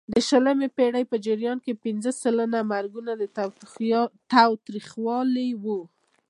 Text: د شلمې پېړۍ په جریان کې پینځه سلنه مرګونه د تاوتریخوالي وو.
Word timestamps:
د 0.13 0.15
شلمې 0.27 0.67
پېړۍ 0.77 1.03
په 1.11 1.17
جریان 1.25 1.57
کې 1.65 1.79
پینځه 1.83 2.11
سلنه 2.21 2.59
مرګونه 2.73 3.11
د 3.21 3.23
تاوتریخوالي 4.35 5.49
وو. 5.63 5.81